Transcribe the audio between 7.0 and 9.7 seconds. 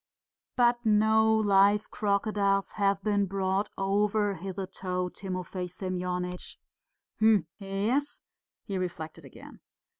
"Hm... yes," he reflected again.